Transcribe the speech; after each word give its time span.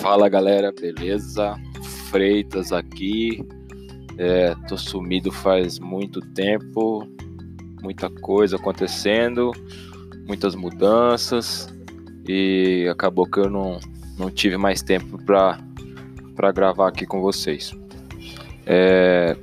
Fala 0.00 0.30
galera, 0.30 0.72
beleza? 0.72 1.60
Freitas 2.08 2.72
aqui. 2.72 3.46
É, 4.16 4.54
tô 4.66 4.78
sumido 4.78 5.30
faz 5.30 5.78
muito 5.78 6.22
tempo, 6.22 7.06
muita 7.82 8.08
coisa 8.08 8.56
acontecendo, 8.56 9.52
muitas 10.26 10.54
mudanças 10.54 11.68
e 12.26 12.88
acabou 12.90 13.26
que 13.26 13.40
eu 13.40 13.50
não, 13.50 13.78
não 14.18 14.30
tive 14.30 14.56
mais 14.56 14.80
tempo 14.80 15.22
para 15.22 15.60
gravar 16.50 16.88
aqui 16.88 17.04
com 17.04 17.20
vocês. 17.20 17.74
É, 18.64 19.36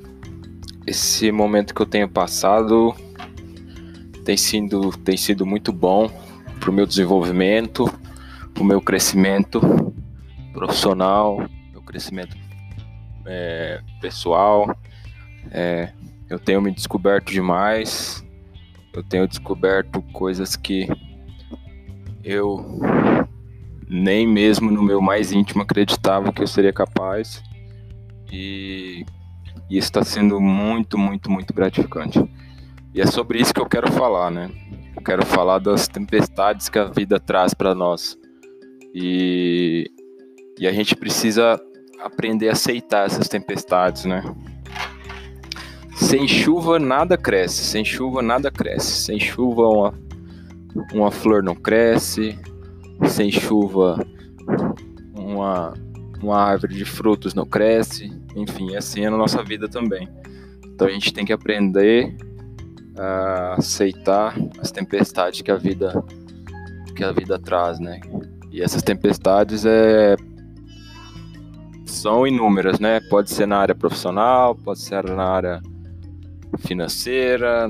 esse 0.87 1.31
momento 1.31 1.73
que 1.73 1.81
eu 1.83 1.87
tenho 1.87 2.09
passado 2.09 2.95
tem 4.25 4.35
sido, 4.35 4.89
tem 4.97 5.17
sido 5.17 5.45
muito 5.45 5.71
bom 5.71 6.09
para 6.59 6.71
o 6.71 6.73
meu 6.73 6.87
desenvolvimento, 6.87 7.85
para 8.55 8.63
o 8.63 8.65
meu 8.65 8.81
crescimento 8.81 9.61
profissional, 10.57 11.47
meu 11.71 11.83
crescimento 11.83 12.35
é, 13.27 13.79
pessoal. 14.01 14.75
É, 15.51 15.93
eu 16.27 16.39
tenho 16.39 16.59
me 16.59 16.71
descoberto 16.71 17.31
demais, 17.31 18.25
eu 18.91 19.03
tenho 19.03 19.27
descoberto 19.27 20.01
coisas 20.11 20.55
que 20.55 20.87
eu 22.23 22.65
nem 23.87 24.27
mesmo 24.27 24.71
no 24.71 24.81
meu 24.81 24.99
mais 24.99 25.31
íntimo 25.31 25.61
acreditava 25.61 26.33
que 26.33 26.41
eu 26.41 26.47
seria 26.47 26.73
capaz. 26.73 27.43
E, 28.31 29.05
e 29.69 29.77
está 29.77 30.03
sendo 30.03 30.41
muito, 30.41 30.97
muito, 30.97 31.29
muito 31.29 31.53
gratificante. 31.53 32.19
E 32.95 32.99
é 32.99 33.05
sobre 33.05 33.39
isso 33.39 33.53
que 33.53 33.61
eu 33.61 33.69
quero 33.69 33.91
falar, 33.91 34.31
né? 34.31 34.49
Eu 34.95 35.03
quero 35.03 35.23
falar 35.23 35.59
das 35.59 35.87
tempestades 35.87 36.67
que 36.67 36.79
a 36.79 36.85
vida 36.85 37.19
traz 37.19 37.53
para 37.53 37.75
nós. 37.75 38.17
E 38.93 39.91
e 40.57 40.67
a 40.67 40.71
gente 40.71 40.95
precisa 40.95 41.59
aprender 41.99 42.49
a 42.49 42.53
aceitar 42.53 43.05
essas 43.05 43.27
tempestades, 43.27 44.05
né? 44.05 44.23
Sem 45.95 46.27
chuva 46.27 46.77
nada 46.77 47.17
cresce, 47.17 47.63
sem 47.63 47.83
chuva 47.83 48.21
nada 48.21 48.51
cresce. 48.51 48.91
Sem 48.91 49.19
chuva 49.19 49.67
uma, 49.67 49.93
uma 50.93 51.11
flor 51.11 51.41
não 51.41 51.55
cresce, 51.55 52.37
sem 53.07 53.31
chuva 53.31 54.05
uma, 55.15 55.73
uma 56.21 56.37
árvore 56.37 56.75
de 56.75 56.85
frutos 56.85 57.33
não 57.33 57.45
cresce. 57.45 58.11
Enfim, 58.35 58.75
assim 58.75 59.05
é 59.05 59.09
na 59.09 59.17
nossa 59.17 59.43
vida 59.43 59.67
também. 59.67 60.07
Então 60.65 60.87
a 60.87 60.91
gente 60.91 61.11
tem 61.11 61.25
que 61.25 61.33
aprender 61.33 62.15
a 62.95 63.55
aceitar 63.55 64.35
as 64.59 64.71
tempestades 64.71 65.41
que 65.41 65.51
a 65.51 65.55
vida 65.55 66.03
que 66.95 67.03
a 67.03 67.11
vida 67.11 67.37
traz, 67.37 67.79
né? 67.79 67.99
E 68.51 68.61
essas 68.61 68.81
tempestades 68.81 69.65
é 69.65 70.15
são 71.91 72.27
inúmeras, 72.27 72.79
né? 72.79 72.99
Pode 73.09 73.31
ser 73.31 73.47
na 73.47 73.57
área 73.57 73.75
profissional, 73.75 74.55
pode 74.55 74.79
ser 74.79 75.03
na 75.05 75.25
área 75.25 75.61
financeira, 76.59 77.69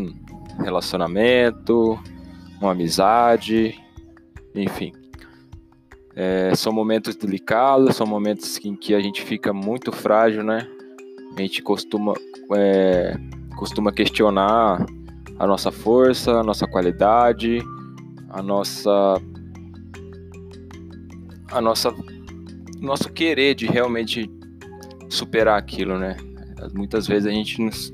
relacionamento, 0.59 1.99
uma 2.61 2.71
amizade, 2.71 3.75
enfim. 4.55 4.91
É, 6.15 6.55
são 6.55 6.73
momentos 6.73 7.15
delicados, 7.15 7.95
são 7.95 8.07
momentos 8.07 8.59
em 8.65 8.75
que 8.75 8.95
a 8.95 8.99
gente 8.99 9.21
fica 9.21 9.53
muito 9.53 9.91
frágil, 9.91 10.43
né? 10.43 10.67
A 11.35 11.41
gente 11.41 11.61
costuma, 11.61 12.13
é, 12.55 13.15
costuma 13.55 13.91
questionar 13.91 14.83
a 15.37 15.45
nossa 15.45 15.71
força, 15.71 16.39
a 16.39 16.43
nossa 16.43 16.65
qualidade, 16.65 17.59
a 18.29 18.41
nossa 18.41 19.21
a 21.51 21.61
nossa 21.61 21.93
nosso 22.79 23.11
querer 23.11 23.55
de 23.55 23.65
realmente 23.65 24.29
superar 25.09 25.57
aquilo, 25.57 25.97
né? 25.97 26.17
Muitas 26.73 27.07
vezes 27.07 27.27
a 27.27 27.31
gente 27.31 27.61
nos, 27.61 27.91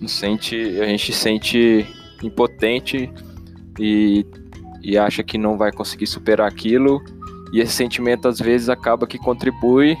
nos 0.00 0.12
sente, 0.12 0.56
a 0.80 0.86
gente 0.86 1.12
sente 1.12 1.86
impotente 2.22 3.10
e, 3.78 4.26
e 4.82 4.98
acha 4.98 5.22
que 5.22 5.38
não 5.38 5.56
vai 5.56 5.72
conseguir 5.72 6.06
superar 6.06 6.48
aquilo 6.48 7.02
e 7.52 7.60
esse 7.60 7.72
sentimento 7.72 8.28
às 8.28 8.38
vezes 8.38 8.68
acaba 8.68 9.06
que 9.06 9.18
contribui 9.18 9.96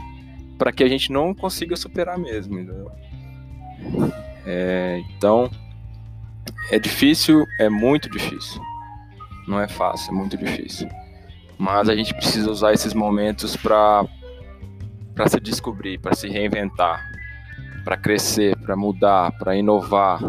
para 0.58 0.72
que 0.72 0.82
a 0.82 0.88
gente 0.88 1.12
não 1.12 1.34
consiga 1.34 1.76
superar 1.76 2.18
mesmo. 2.18 2.58
É, 4.46 5.02
então 5.16 5.50
é 6.70 6.78
difícil, 6.78 7.44
é 7.58 7.68
muito 7.68 8.08
difícil. 8.08 8.60
Não 9.46 9.60
é 9.60 9.68
fácil, 9.68 10.12
é 10.12 10.14
muito 10.14 10.36
difícil. 10.36 10.88
Mas 11.62 11.88
a 11.88 11.94
gente 11.94 12.12
precisa 12.12 12.50
usar 12.50 12.72
esses 12.72 12.92
momentos 12.92 13.56
para 13.56 14.04
para 15.14 15.28
se 15.28 15.38
descobrir, 15.38 15.96
para 16.00 16.12
se 16.12 16.26
reinventar, 16.26 17.00
para 17.84 17.96
crescer, 17.96 18.56
para 18.56 18.74
mudar, 18.74 19.30
para 19.38 19.54
inovar. 19.54 20.20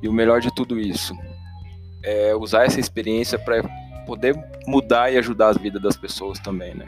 E 0.00 0.08
o 0.08 0.12
melhor 0.12 0.40
de 0.40 0.54
tudo 0.54 0.80
isso 0.80 1.14
é 2.02 2.34
usar 2.34 2.64
essa 2.64 2.80
experiência 2.80 3.38
para 3.38 3.62
poder 4.06 4.34
mudar 4.66 5.12
e 5.12 5.18
ajudar 5.18 5.48
as 5.48 5.58
vidas 5.58 5.82
das 5.82 5.98
pessoas 5.98 6.38
também, 6.38 6.74
né? 6.74 6.86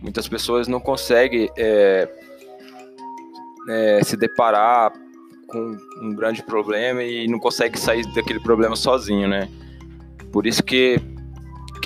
Muitas 0.00 0.28
pessoas 0.28 0.68
não 0.68 0.78
conseguem 0.78 1.50
é, 1.58 2.08
é, 3.68 4.04
se 4.04 4.16
deparar 4.16 4.92
com 5.48 5.76
um 6.02 6.14
grande 6.14 6.40
problema 6.40 7.02
e 7.02 7.26
não 7.26 7.40
conseguem 7.40 7.80
sair 7.80 8.04
daquele 8.14 8.38
problema 8.38 8.76
sozinho, 8.76 9.26
né? 9.26 9.48
Por 10.30 10.46
isso 10.46 10.62
que 10.62 11.15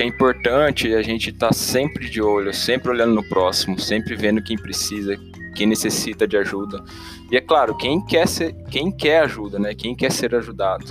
que 0.01 0.05
é 0.05 0.07
importante 0.07 0.95
a 0.95 1.03
gente 1.03 1.29
estar 1.29 1.49
tá 1.49 1.53
sempre 1.53 2.09
de 2.09 2.23
olho, 2.23 2.55
sempre 2.55 2.91
olhando 2.91 3.15
no 3.15 3.23
próximo, 3.23 3.79
sempre 3.79 4.17
vendo 4.17 4.43
quem 4.43 4.57
precisa, 4.57 5.15
quem 5.55 5.67
necessita 5.67 6.27
de 6.27 6.39
ajuda. 6.39 6.83
E 7.31 7.37
é 7.37 7.41
claro, 7.43 7.77
quem 7.77 8.03
quer 8.03 8.27
ser, 8.27 8.55
quem 8.71 8.91
quer 8.91 9.25
ajuda, 9.25 9.59
né? 9.59 9.75
Quem 9.75 9.95
quer 9.95 10.11
ser 10.11 10.35
ajudado. 10.35 10.87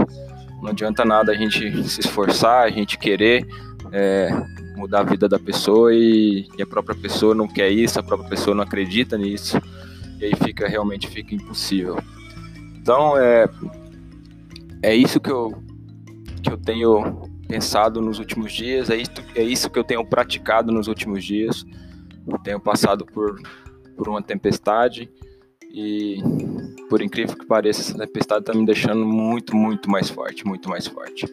Não 0.62 0.70
adianta 0.70 1.04
nada 1.04 1.32
a 1.32 1.36
gente 1.36 1.90
se 1.90 2.02
esforçar, 2.02 2.66
a 2.66 2.70
gente 2.70 3.00
querer 3.00 3.48
é, 3.92 4.30
mudar 4.76 5.00
a 5.00 5.04
vida 5.04 5.28
da 5.28 5.40
pessoa 5.40 5.92
e, 5.92 6.48
e, 6.56 6.62
a 6.62 6.68
própria 6.68 6.96
pessoa 6.96 7.34
não 7.34 7.48
quer 7.48 7.72
isso, 7.72 8.00
a 8.00 8.04
própria 8.04 8.30
pessoa 8.30 8.56
não 8.56 8.64
acredita 8.64 9.18
nisso 9.18 9.60
e 10.20 10.26
aí 10.26 10.36
fica 10.36 10.68
realmente 10.68 11.08
fica 11.08 11.34
impossível. 11.34 11.98
Então 12.80 13.18
é 13.18 13.50
é 14.84 14.96
isso 14.96 15.20
que 15.20 15.32
eu 15.32 15.52
que 16.44 16.52
eu 16.52 16.58
tenho 16.58 17.29
pensado 17.50 18.00
nos 18.00 18.20
últimos 18.20 18.54
dias, 18.54 18.92
é 18.92 18.96
isso, 18.96 19.12
é 19.34 19.42
isso 19.42 19.72
que 19.72 19.80
eu 19.80 19.84
tenho 19.84 20.06
praticado 20.06 20.72
nos 20.72 20.88
últimos 20.88 21.26
dias. 21.26 21.66
Tenho 22.44 22.60
passado 22.60 23.08
por, 23.08 23.42
por 23.98 24.08
uma 24.08 24.22
tempestade 24.22 25.10
e, 25.74 26.22
por 26.88 27.02
incrível 27.02 27.36
que 27.36 27.48
pareça, 27.48 27.82
essa 27.82 27.98
tempestade 27.98 28.42
está 28.42 28.54
me 28.54 28.64
deixando 28.68 29.04
muito, 29.04 29.56
muito 29.56 29.90
mais 29.90 30.12
forte, 30.12 30.46
muito 30.46 30.70
mais 30.70 30.86
forte. 30.86 31.26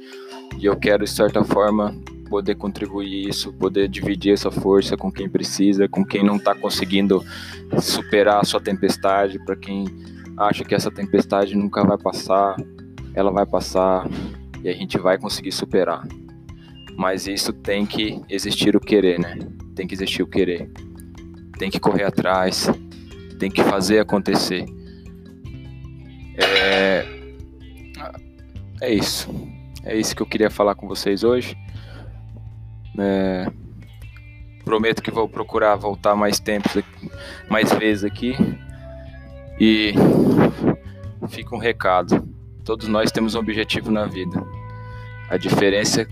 E 0.59 0.65
eu 0.65 0.75
quero, 0.75 1.05
de 1.05 1.11
certa 1.11 1.45
forma, 1.45 1.95
poder 2.31 2.55
contribuir 2.55 3.29
isso, 3.29 3.53
poder 3.53 3.87
dividir 3.87 4.33
essa 4.33 4.51
força 4.51 4.97
com 4.97 5.13
quem 5.13 5.29
precisa, 5.29 5.87
com 5.87 6.03
quem 6.03 6.25
não 6.25 6.37
está 6.37 6.55
conseguindo 6.55 7.23
superar 7.79 8.41
a 8.41 8.45
sua 8.45 8.61
tempestade, 8.61 9.39
para 9.45 9.55
quem 9.55 9.85
acha 10.39 10.65
que 10.65 10.75
essa 10.75 10.91
tempestade 10.91 11.55
nunca 11.55 11.85
vai 11.85 11.99
passar, 11.99 12.57
ela 13.15 13.31
vai 13.31 13.45
passar 13.45 14.09
e 14.67 14.69
a 14.69 14.73
gente 14.73 14.99
vai 14.99 15.17
conseguir 15.17 15.53
superar. 15.53 16.05
Mas 16.97 17.29
isso 17.29 17.53
tem 17.53 17.87
que 17.87 18.21
existir 18.29 18.75
o 18.75 18.81
querer, 18.81 19.17
né? 19.17 19.39
Tem 19.77 19.87
que 19.87 19.95
existir 19.95 20.25
o 20.25 20.27
querer. 20.27 20.69
Tem 21.57 21.71
que 21.71 21.79
correr 21.79 22.03
atrás, 22.03 22.69
tem 23.39 23.49
que 23.49 23.63
fazer 23.63 24.01
acontecer. 24.01 24.67
É, 26.37 27.07
é 28.81 28.93
isso. 28.93 29.31
É 29.85 29.97
isso 29.97 30.17
que 30.17 30.23
eu 30.23 30.27
queria 30.27 30.51
falar 30.51 30.75
com 30.75 30.89
vocês 30.89 31.23
hoje. 31.23 31.57
É... 32.99 33.47
Prometo 34.65 35.01
que 35.01 35.13
vou 35.13 35.29
procurar 35.29 35.77
voltar 35.77 36.17
mais 36.17 36.41
tempo, 36.41 36.69
mais 37.49 37.73
vezes 37.73 38.03
aqui. 38.03 38.35
E 39.61 39.95
fica 41.29 41.55
um 41.55 41.59
recado. 41.59 42.29
Todos 42.65 42.89
nós 42.89 43.13
temos 43.13 43.37
um 43.37 43.39
objetivo 43.39 43.93
na 43.93 44.07
vida. 44.07 44.56
A 45.29 45.37
diferença 45.37 46.07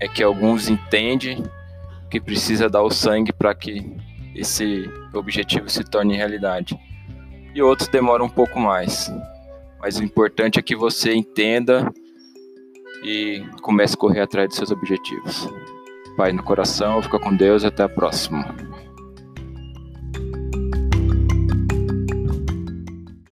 é 0.00 0.08
que 0.08 0.22
alguns 0.22 0.68
entendem 0.68 1.42
que 2.10 2.20
precisa 2.20 2.68
dar 2.68 2.82
o 2.82 2.90
sangue 2.90 3.32
para 3.32 3.54
que 3.54 3.84
esse 4.34 4.88
objetivo 5.14 5.68
se 5.68 5.82
torne 5.84 6.16
realidade. 6.16 6.78
E 7.54 7.62
outros 7.62 7.88
demoram 7.88 8.26
um 8.26 8.30
pouco 8.30 8.60
mais. 8.60 9.10
Mas 9.80 9.98
o 9.98 10.04
importante 10.04 10.58
é 10.58 10.62
que 10.62 10.76
você 10.76 11.14
entenda 11.14 11.92
e 13.02 13.44
comece 13.62 13.94
a 13.94 13.98
correr 13.98 14.20
atrás 14.20 14.48
dos 14.48 14.56
seus 14.56 14.70
objetivos. 14.70 15.48
Pai 16.16 16.32
no 16.32 16.42
coração, 16.42 17.00
fica 17.02 17.18
com 17.18 17.34
Deus 17.34 17.62
e 17.62 17.66
até 17.66 17.82
a 17.82 17.88
próxima. 17.88 18.54